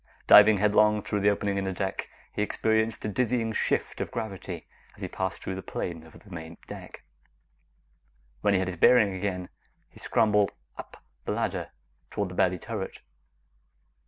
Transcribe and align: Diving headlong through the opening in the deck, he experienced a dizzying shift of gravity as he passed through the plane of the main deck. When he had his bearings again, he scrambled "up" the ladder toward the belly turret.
Diving 0.25 0.57
headlong 0.57 1.03
through 1.03 1.19
the 1.19 1.29
opening 1.29 1.59
in 1.59 1.63
the 1.63 1.71
deck, 1.73 2.09
he 2.33 2.41
experienced 2.41 3.05
a 3.05 3.07
dizzying 3.07 3.51
shift 3.53 4.01
of 4.01 4.09
gravity 4.09 4.67
as 4.95 5.03
he 5.03 5.07
passed 5.07 5.43
through 5.43 5.53
the 5.53 5.61
plane 5.61 6.01
of 6.07 6.13
the 6.19 6.31
main 6.31 6.57
deck. 6.65 7.03
When 8.41 8.53
he 8.55 8.59
had 8.59 8.67
his 8.67 8.77
bearings 8.77 9.15
again, 9.15 9.49
he 9.91 9.99
scrambled 9.99 10.53
"up" 10.75 11.03
the 11.25 11.31
ladder 11.33 11.69
toward 12.09 12.29
the 12.29 12.33
belly 12.35 12.57
turret. 12.57 13.01